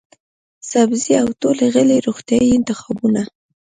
سبزۍ 0.69 1.13
او 1.21 1.27
ټولې 1.41 1.65
غلې 1.73 1.97
روغتیايي 2.07 2.49
انتخابونه، 2.55 3.21